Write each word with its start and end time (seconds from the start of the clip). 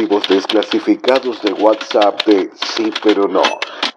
archivos 0.00 0.26
desclasificados 0.28 1.42
de 1.42 1.52
WhatsApp 1.52 2.24
de 2.24 2.48
Sí 2.74 2.90
pero 3.02 3.28
no. 3.28 3.42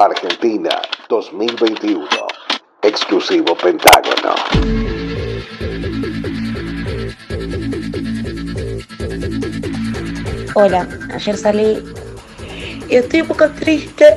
Argentina 0.00 0.70
2021. 1.08 2.04
Exclusivo 2.82 3.54
Pentágono. 3.54 4.34
Hola, 10.56 10.88
ayer 11.14 11.36
salí 11.36 11.78
y 12.88 12.96
estoy 12.96 13.20
un 13.20 13.28
poco 13.28 13.48
triste 13.50 14.16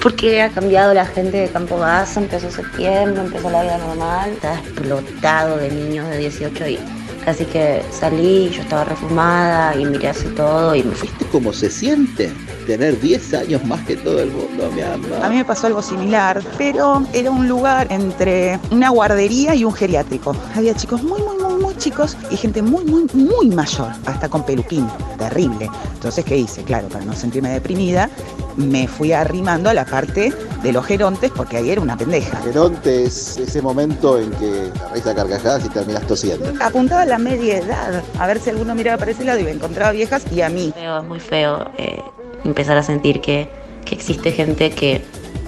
porque 0.00 0.40
ha 0.40 0.48
cambiado 0.48 0.94
la 0.94 1.04
gente 1.04 1.36
de 1.36 1.48
Campo 1.50 1.76
Basso, 1.76 2.20
empezó 2.20 2.50
septiembre, 2.50 3.20
empezó 3.20 3.50
la 3.50 3.62
vida 3.62 3.76
normal, 3.76 4.30
está 4.30 4.54
explotado 4.54 5.58
de 5.58 5.70
niños 5.70 6.08
de 6.08 6.16
18 6.16 6.66
y 6.68 6.78
Así 7.26 7.44
que 7.44 7.82
salí, 7.92 8.50
yo 8.50 8.62
estaba 8.62 8.84
reformada 8.84 9.76
y 9.76 9.84
miré 9.84 10.08
así 10.08 10.26
todo 10.28 10.74
y 10.74 10.82
me 10.82 10.94
fui. 10.94 11.08
¿Viste 11.08 11.26
cómo 11.26 11.52
se 11.52 11.70
siente 11.70 12.32
tener 12.66 13.00
10 13.00 13.34
años 13.34 13.64
más 13.64 13.84
que 13.86 13.96
todo 13.96 14.20
el 14.20 14.30
mundo, 14.30 14.70
mi 14.74 14.80
amor? 14.80 15.22
A 15.22 15.28
mí 15.28 15.36
me 15.36 15.44
pasó 15.44 15.66
algo 15.66 15.82
similar, 15.82 16.42
pero 16.56 17.04
era 17.12 17.30
un 17.30 17.48
lugar 17.48 17.88
entre 17.90 18.58
una 18.70 18.90
guardería 18.90 19.54
y 19.54 19.64
un 19.64 19.72
geriátrico. 19.72 20.34
Había 20.54 20.74
chicos 20.74 21.02
muy, 21.02 21.20
muy, 21.22 21.36
muy 21.36 21.49
chicos 21.80 22.16
y 22.30 22.36
gente 22.36 22.62
muy, 22.62 22.84
muy, 22.84 23.06
muy 23.14 23.48
mayor, 23.48 23.90
hasta 24.06 24.28
con 24.28 24.44
peluquín, 24.44 24.86
terrible. 25.18 25.68
Entonces, 25.94 26.24
¿qué 26.24 26.36
hice? 26.36 26.62
Claro, 26.62 26.88
para 26.88 27.04
no 27.04 27.14
sentirme 27.14 27.48
deprimida, 27.48 28.08
me 28.56 28.86
fui 28.86 29.12
arrimando 29.12 29.70
a 29.70 29.74
la 29.74 29.84
parte 29.84 30.32
de 30.62 30.72
los 30.72 30.84
gerontes 30.84 31.32
porque 31.34 31.56
ahí 31.56 31.70
era 31.70 31.80
una 31.80 31.96
pendeja. 31.96 32.40
Geronte 32.42 33.04
es 33.04 33.38
ese 33.38 33.62
momento 33.62 34.18
en 34.18 34.30
que 34.32 34.70
reís 34.92 35.06
a 35.06 35.14
carcajadas 35.14 35.64
y 35.64 35.70
terminas 35.70 36.06
tosiendo. 36.06 36.52
Apuntaba 36.60 37.02
a 37.02 37.06
la 37.06 37.18
media 37.18 37.58
edad, 37.58 38.04
a 38.18 38.26
ver 38.26 38.38
si 38.40 38.50
alguno 38.50 38.74
miraba 38.74 38.98
para 38.98 39.10
ese 39.10 39.24
lado 39.24 39.40
y 39.40 39.44
me 39.44 39.52
encontraba 39.52 39.92
viejas 39.92 40.22
y 40.30 40.42
a 40.42 40.50
mí. 40.50 40.74
es 40.76 41.04
muy 41.04 41.18
feo 41.18 41.70
eh, 41.78 42.02
empezar 42.44 42.76
a 42.76 42.82
sentir 42.82 43.22
que, 43.22 43.48
que 43.86 43.94
existe 43.94 44.32
gente 44.32 44.70
que 44.70 45.02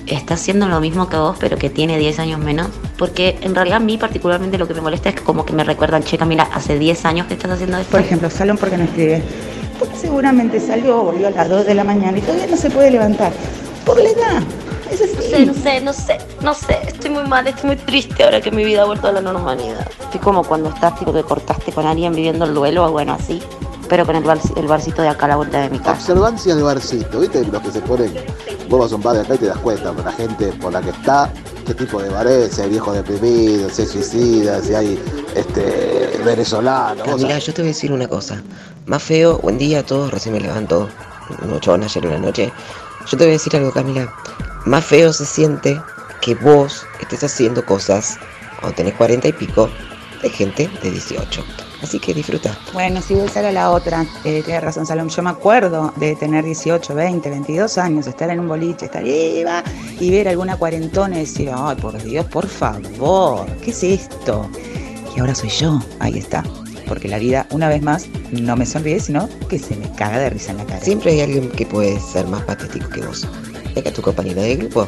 está 0.06 0.34
haciendo 0.34 0.68
lo 0.68 0.80
mismo 0.80 1.08
que 1.08 1.16
vos, 1.16 1.36
pero 1.38 1.56
que 1.56 1.70
tiene 1.70 1.98
10 1.98 2.18
años 2.18 2.40
menos. 2.40 2.68
Porque 2.96 3.38
en 3.42 3.54
realidad 3.54 3.76
a 3.76 3.80
mí 3.80 3.98
particularmente 3.98 4.58
lo 4.58 4.68
que 4.68 4.74
me 4.74 4.80
molesta 4.80 5.10
es 5.10 5.20
como 5.20 5.44
que 5.44 5.52
me 5.52 5.64
recuerdan, 5.64 6.02
che 6.02 6.18
Camila, 6.18 6.48
hace 6.52 6.78
10 6.78 7.04
años 7.04 7.26
que 7.26 7.34
estás 7.34 7.50
haciendo 7.50 7.78
esto. 7.78 7.90
Por 7.90 8.00
ejemplo, 8.00 8.30
Salón 8.30 8.56
porque 8.58 8.76
no 8.76 8.84
escribe. 8.84 9.22
Porque 9.78 9.96
seguramente 9.96 10.60
salió, 10.60 11.02
volvió 11.02 11.28
a 11.28 11.30
las 11.30 11.48
2 11.48 11.66
de 11.66 11.74
la 11.74 11.84
mañana 11.84 12.18
y 12.18 12.20
todavía 12.20 12.46
no 12.46 12.56
se 12.56 12.70
puede 12.70 12.90
levantar. 12.90 13.32
Por 13.84 14.00
la 14.00 14.10
edad. 14.10 14.42
Es 14.90 15.00
así. 15.00 15.14
No 15.14 15.22
sé, 15.22 15.46
no 15.46 15.54
sé, 15.54 15.80
no 15.80 15.92
sé, 15.92 16.18
no 16.42 16.54
sé. 16.54 16.78
Estoy 16.86 17.10
muy 17.10 17.24
mal, 17.24 17.46
estoy 17.46 17.68
muy 17.68 17.76
triste 17.76 18.22
ahora 18.22 18.40
que 18.40 18.50
mi 18.50 18.64
vida 18.64 18.82
ha 18.82 18.84
vuelto 18.84 19.08
a 19.08 19.12
la 19.12 19.20
normalidad. 19.20 19.88
Estoy 20.02 20.20
como 20.20 20.44
cuando 20.44 20.68
estás, 20.68 20.98
tipo, 20.98 21.12
que 21.12 21.22
cortaste 21.22 21.72
con 21.72 21.86
alguien 21.86 22.14
viviendo 22.14 22.44
el 22.44 22.54
duelo, 22.54 22.86
o 22.86 22.92
bueno, 22.92 23.14
así 23.14 23.42
pero 23.92 24.06
con 24.06 24.16
el, 24.16 24.24
bar, 24.24 24.38
el 24.56 24.66
barcito 24.66 25.02
de 25.02 25.08
acá 25.08 25.26
a 25.26 25.28
la 25.28 25.36
vuelta 25.36 25.60
de 25.60 25.68
mi 25.68 25.78
casa. 25.78 25.92
Observancias 25.92 26.56
de 26.56 26.62
barcito, 26.62 27.20
¿viste? 27.20 27.44
Los 27.44 27.60
que 27.60 27.70
se 27.72 27.80
ponen, 27.82 28.14
vos 28.72 28.80
vas 28.80 28.92
a 28.92 28.96
un 28.96 29.02
bar 29.02 29.14
de 29.14 29.20
acá 29.20 29.34
y 29.34 29.38
te 29.38 29.46
das 29.46 29.58
cuenta, 29.58 29.92
la 29.92 30.12
gente 30.12 30.46
por 30.54 30.72
la 30.72 30.80
que 30.80 30.88
está, 30.88 31.30
qué 31.66 31.74
tipo 31.74 32.00
de 32.00 32.08
bar 32.08 32.26
es, 32.26 32.54
si 32.54 32.62
hay 32.62 32.70
viejos 32.70 32.94
deprimidos, 32.94 33.74
si 33.74 33.82
hay 33.82 33.88
suicidas, 33.88 34.64
si 34.64 34.74
hay 34.74 34.98
este, 35.34 36.18
venezolanos. 36.24 37.06
Mira, 37.20 37.38
yo 37.38 37.52
te 37.52 37.60
voy 37.60 37.68
a 37.68 37.74
decir 37.74 37.92
una 37.92 38.08
cosa. 38.08 38.42
Más 38.86 39.02
feo, 39.02 39.38
buen 39.40 39.58
día 39.58 39.80
a 39.80 39.82
todos, 39.82 40.10
recién 40.10 40.34
me 40.34 40.40
levanto, 40.40 40.88
un 41.42 41.60
chabón 41.60 41.82
ayer 41.82 42.02
en 42.06 42.12
la 42.12 42.18
noche. 42.18 42.50
Yo 43.10 43.18
te 43.18 43.24
voy 43.24 43.28
a 43.28 43.32
decir 43.32 43.54
algo, 43.54 43.72
Camila. 43.72 44.10
Más 44.64 44.86
feo 44.86 45.12
se 45.12 45.26
siente 45.26 45.78
que 46.22 46.34
vos 46.36 46.86
estés 46.98 47.24
haciendo 47.24 47.66
cosas 47.66 48.16
cuando 48.58 48.74
tenés 48.74 48.94
cuarenta 48.94 49.28
y 49.28 49.34
pico 49.34 49.68
de 50.22 50.30
gente 50.30 50.70
de 50.82 50.90
18. 50.92 51.44
Así 51.82 51.98
que 51.98 52.14
disfruta. 52.14 52.56
Bueno, 52.72 53.02
si 53.02 53.14
voy 53.14 53.26
a 53.26 53.28
ser 53.28 53.44
a 53.44 53.52
la 53.52 53.70
otra, 53.70 54.06
eh, 54.24 54.42
tienes 54.44 54.62
razón, 54.62 54.86
Salom. 54.86 55.08
Yo 55.08 55.22
me 55.22 55.30
acuerdo 55.30 55.92
de 55.96 56.14
tener 56.14 56.44
18, 56.44 56.94
20, 56.94 57.28
22 57.28 57.76
años, 57.78 58.06
estar 58.06 58.30
en 58.30 58.38
un 58.40 58.48
boliche, 58.48 58.86
estar 58.86 59.02
ahí 59.02 59.44
y 59.98 60.10
ver 60.10 60.28
alguna 60.28 60.56
cuarentona 60.56 61.16
y 61.16 61.20
decir, 61.20 61.50
ay, 61.52 61.76
por 61.76 62.00
Dios, 62.00 62.24
por 62.26 62.46
favor, 62.46 63.46
¿qué 63.62 63.72
es 63.72 63.82
esto? 63.82 64.48
Y 65.14 65.20
ahora 65.20 65.34
soy 65.34 65.50
yo, 65.50 65.80
ahí 65.98 66.18
está. 66.18 66.44
Porque 66.86 67.08
la 67.08 67.18
vida, 67.18 67.46
una 67.50 67.68
vez 67.68 67.82
más, 67.82 68.06
no 68.30 68.56
me 68.56 68.64
sonríe, 68.64 69.00
sino 69.00 69.28
que 69.48 69.58
se 69.58 69.74
me 69.76 69.90
caga 69.92 70.18
de 70.18 70.30
risa 70.30 70.52
en 70.52 70.58
la 70.58 70.64
cara. 70.64 70.80
Siempre 70.80 71.12
hay 71.12 71.20
alguien 71.22 71.50
que 71.50 71.66
puede 71.66 71.98
ser 72.00 72.26
más 72.28 72.42
patético 72.42 72.88
que 72.90 73.00
vos. 73.00 73.26
Ya 73.74 73.82
que 73.82 73.90
tu 73.90 74.02
compañera 74.02 74.42
de 74.42 74.56
grupo 74.56 74.86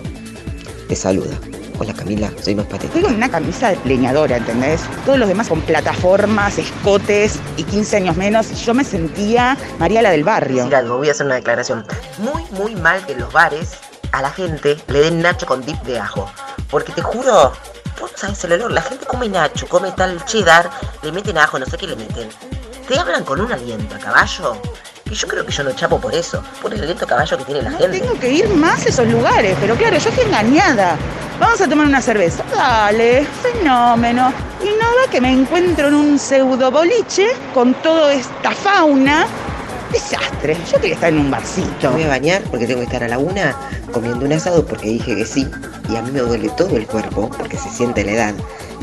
te 0.89 0.95
saluda. 0.95 1.39
Hola 1.77 1.93
Camila, 1.93 2.31
soy 2.41 2.55
más 2.55 2.67
patética. 2.67 2.87
Estoy 2.87 3.03
con 3.03 3.15
una 3.17 3.29
camisa 3.29 3.71
de 3.71 3.79
leñadora, 3.85 4.37
¿entendés? 4.37 4.81
Todos 5.05 5.19
los 5.19 5.27
demás 5.27 5.49
con 5.49 5.61
plataformas, 5.61 6.57
escotes 6.57 7.41
y 7.57 7.65
15 7.65 7.97
años 7.97 8.17
menos. 8.17 8.65
Yo 8.65 8.75
me 8.75 8.85
sentía 8.85 9.57
María 9.81 10.01
la 10.01 10.11
del 10.11 10.23
barrio. 10.23 10.59
Decir 10.59 10.77
algo, 10.77 10.99
voy 10.99 11.09
a 11.09 11.11
hacer 11.11 11.27
una 11.27 11.35
declaración. 11.35 11.85
Muy, 12.19 12.45
muy 12.53 12.77
mal 12.77 13.05
que 13.07 13.15
en 13.15 13.21
los 13.21 13.33
bares 13.33 13.73
a 14.13 14.23
la 14.23 14.31
gente 14.31 14.77
le 14.87 15.01
den 15.01 15.21
nacho 15.21 15.47
con 15.47 15.67
dip 15.67 15.83
de 15.83 15.99
ajo. 15.99 16.31
Porque 16.71 16.93
te 16.93 17.03
juro, 17.03 17.53
vos 18.01 18.13
sabes 18.15 18.45
el 18.45 18.53
olor. 18.53 18.71
La 18.71 18.83
gente 18.83 19.05
come 19.05 19.29
nacho, 19.29 19.67
come 19.67 19.91
tal 19.91 20.25
cheddar, 20.27 20.71
le 21.03 21.11
meten 21.11 21.37
ajo, 21.39 21.59
no 21.59 21.67
sé 21.67 21.77
qué 21.77 21.89
le 21.89 21.97
meten. 21.97 22.29
Te 22.87 22.97
hablan 22.97 23.25
con 23.25 23.41
un 23.41 23.51
aliento 23.51 23.97
a 23.97 23.99
caballo. 23.99 24.61
Y 25.11 25.15
yo 25.15 25.27
creo 25.27 25.45
que 25.45 25.53
yo 25.53 25.65
no 25.65 25.73
chapo 25.73 26.01
por 26.01 26.15
eso, 26.15 26.43
por 26.63 26.73
el 26.73 26.83
aliento 26.83 27.05
a 27.05 27.09
caballo 27.09 27.37
que 27.37 27.45
tiene 27.45 27.63
la 27.63 27.73
gente. 27.73 27.99
Tengo 27.99 28.19
que 28.19 28.31
ir 28.33 28.49
más 28.49 28.87
a 28.87 28.89
esos 28.89 29.09
lugares, 29.09 29.57
pero 29.61 29.75
claro, 29.75 29.99
yo 29.99 30.09
estoy 30.09 30.25
engañada. 30.25 30.97
Vamos 31.41 31.61
a 31.61 31.69
tomar 31.69 31.87
una 31.87 32.01
cerveza. 32.01 32.45
Dale, 32.55 33.27
fenómeno. 33.43 34.33
Y 34.63 34.67
nada 34.67 35.11
que 35.11 35.21
me 35.21 35.33
encuentro 35.33 35.89
en 35.89 35.95
un 35.95 36.19
pseudo 36.19 36.71
boliche 36.71 37.29
con 37.53 37.75
toda 37.83 38.15
esta 38.15 38.53
fauna. 38.53 39.27
Desastre. 39.91 40.57
Yo 40.71 40.81
quería 40.81 40.95
estar 40.95 41.13
en 41.13 41.19
un 41.19 41.31
barcito. 41.31 41.91
Me 41.91 41.97
voy 41.97 42.03
a 42.05 42.09
bañar 42.09 42.43
porque 42.51 42.67
tengo 42.67 42.81
que 42.81 42.87
estar 42.87 43.03
a 43.03 43.09
la 43.09 43.19
una 43.19 43.55
comiendo 43.93 44.25
un 44.25 44.33
asado 44.33 44.65
porque 44.65 44.89
dije 44.89 45.17
que 45.17 45.25
sí. 45.25 45.49
Y 45.91 45.97
a 45.97 46.03
mí 46.03 46.13
me 46.13 46.21
duele 46.21 46.49
todo 46.51 46.77
el 46.77 46.87
cuerpo 46.87 47.29
porque 47.37 47.57
se 47.57 47.69
siente 47.69 48.05
la 48.05 48.13
edad. 48.13 48.35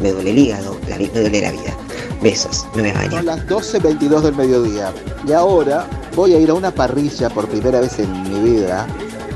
Me 0.02 0.12
duele 0.12 0.32
el 0.32 0.38
hígado, 0.38 0.78
la, 0.90 0.98
me 0.98 1.08
duele 1.08 1.42
la 1.42 1.52
vida. 1.52 1.74
Besos, 2.22 2.68
me 2.76 2.82
voy 2.82 2.92
a 2.92 2.94
bañar. 2.96 3.12
Son 3.14 3.26
las 3.26 3.48
12.22 3.48 4.22
del 4.22 4.36
mediodía. 4.36 4.94
Y 5.26 5.32
ahora 5.32 5.86
voy 6.16 6.34
a 6.34 6.40
ir 6.40 6.50
a 6.50 6.54
una 6.54 6.72
parrilla 6.72 7.30
por 7.30 7.48
primera 7.48 7.80
vez 7.80 7.98
en 8.00 8.24
mi 8.24 8.52
vida 8.52 8.88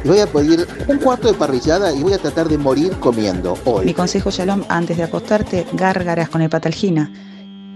y 0.06 0.08
voy 0.08 0.20
a 0.20 0.28
pedir 0.28 0.68
un 0.88 1.00
cuarto 1.00 1.28
de 1.28 1.34
parrillada 1.34 1.92
y 1.92 2.04
voy 2.04 2.14
a 2.14 2.20
tratar 2.20 2.48
de 2.48 2.60
morir 2.60 2.94
comiendo 3.00 3.58
hoy. 3.66 3.86
Mi 3.86 3.94
consejo, 3.96 4.30
Shalom, 4.30 4.64
antes 4.70 4.98
de 4.98 5.04
acostarte, 5.04 5.66
gárgaras 5.74 6.30
con 6.30 6.44
hepataljina. 6.44 7.12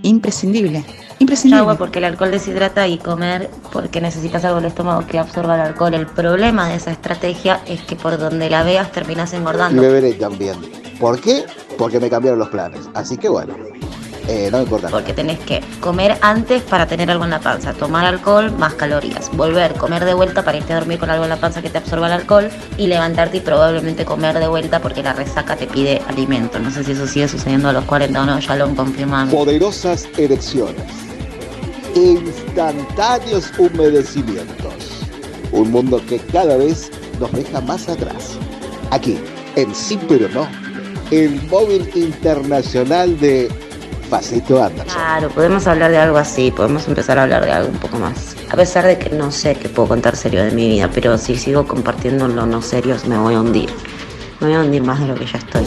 Imprescindible, 0.04 0.86
imprescindible. 1.18 1.60
Agua 1.60 1.76
porque 1.76 1.98
el 1.98 2.06
alcohol 2.06 2.30
deshidrata 2.30 2.88
y 2.88 3.00
comer 3.00 3.50
porque 3.74 4.00
necesitas 4.00 4.46
algo 4.46 4.60
en 4.60 4.66
el 4.66 4.70
estómago 4.70 5.08
que 5.08 5.18
absorba 5.18 5.56
el 5.56 5.62
alcohol. 5.62 5.96
El 5.96 6.06
problema 6.06 6.70
de 6.70 6.76
esa 6.76 6.92
estrategia 6.92 7.62
es 7.66 7.82
que 7.82 7.96
por 7.96 8.20
donde 8.20 8.48
la 8.50 8.62
veas 8.64 8.92
terminas 8.92 9.34
engordando. 9.34 9.82
Y 9.82 9.86
beberé 9.86 10.14
también. 10.14 10.56
¿Por 11.00 11.20
qué? 11.20 11.46
Porque 11.80 12.00
me 12.00 12.12
cambiaron 12.12 12.38
los 12.38 12.50
planes. 12.50 12.88
Así 12.94 13.18
que 13.18 13.28
bueno. 13.28 13.56
Eh, 14.30 14.50
no 14.52 14.58
me 14.58 14.64
importa. 14.64 14.90
Porque 14.90 15.12
tenés 15.12 15.40
que 15.40 15.60
comer 15.80 16.16
antes 16.22 16.62
para 16.62 16.86
tener 16.86 17.10
algo 17.10 17.24
en 17.24 17.32
la 17.32 17.40
panza, 17.40 17.74
tomar 17.74 18.06
alcohol 18.06 18.52
más 18.52 18.76
calorías, 18.76 19.36
volver, 19.36 19.74
comer 19.74 20.06
de 20.06 20.14
vuelta 20.14 20.44
para 20.44 20.60
irte 20.60 20.72
a 20.72 20.76
dormir 20.76 21.00
con 21.00 21.10
algo 21.10 21.24
en 21.24 21.32
la 21.32 21.38
panza 21.38 21.64
que 21.64 21.72
te 21.72 21.80
absorba 21.80 22.06
el 22.06 22.14
alcohol 22.14 22.48
y 22.78 22.86
levantarte 22.86 23.38
y 23.38 23.40
probablemente 23.40 24.06
comer 24.06 24.38
de 24.38 24.48
vuelta 24.48 24.82
porque 24.82 25.02
la 25.02 25.14
resaca 25.14 25.56
te 25.56 25.66
pide 25.66 26.00
alimento. 26.08 26.60
No 26.60 26.70
sé 26.70 26.84
si 26.84 26.92
eso 26.92 27.08
sigue 27.08 27.28
sucediendo 27.28 27.70
a 27.70 27.74
los 27.74 27.86
40 27.86 28.22
o 28.22 28.26
no, 28.28 28.40
ya 28.40 28.56
lo 28.56 28.66
han 28.66 28.76
confirmado. 28.76 29.32
Poderosas 29.32 30.08
erecciones. 30.16 30.86
Instantáneos 31.96 33.52
humedecimientos. 33.58 35.08
Un 35.52 35.72
mundo 35.72 36.00
que 36.08 36.20
cada 36.20 36.56
vez 36.56 36.92
nos 37.20 37.32
deja 37.32 37.62
más 37.62 37.90
atrás. 37.90 38.38
Aquí, 38.92 39.18
en 39.56 39.74
Sí 39.74 40.00
pero 40.08 40.30
no, 40.30 40.48
el 41.10 41.42
móvil 41.50 41.90
internacional 41.96 43.20
de 43.20 43.50
Claro, 44.86 45.30
podemos 45.30 45.68
hablar 45.68 45.92
de 45.92 45.97
algo 45.97 46.18
así, 46.18 46.52
podemos 46.52 46.88
empezar 46.88 47.18
a 47.20 47.24
hablar 47.24 47.46
de 47.46 47.52
algo 47.52 47.70
un 47.70 47.78
poco 47.78 48.00
más. 48.00 48.36
A 48.50 48.56
pesar 48.56 48.86
de 48.86 48.97
que 48.97 49.09
no 49.12 49.31
sé 49.31 49.56
qué 49.56 49.70
puedo 49.70 49.90
contar 49.90 50.16
serio 50.16 50.44
de 50.44 50.51
mi 50.51 50.68
vida, 50.68 50.89
pero 50.94 51.18
si 51.18 51.36
sigo 51.36 51.68
compartiendo 51.68 52.28
lo 52.28 52.45
no 52.45 52.62
serio 52.62 52.95
me 53.07 53.18
voy 53.18 53.36
a 53.36 53.42
hundir. 53.42 53.69
Me 54.39 54.48
voy 54.48 54.56
a 54.56 54.62
hundir 54.62 54.84
más 54.84 55.00
de 55.00 55.07
lo 55.07 55.16
que 55.16 55.25
ya 55.25 55.38
estoy. 55.38 55.66